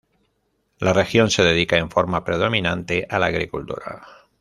La 0.79 0.93
región 0.93 1.29
se 1.29 1.43
dedica 1.43 1.77
en 1.77 1.91
forma 1.91 2.23
predominante 2.23 3.05
a 3.07 3.19
la 3.19 3.27
agricultura. 3.27 4.01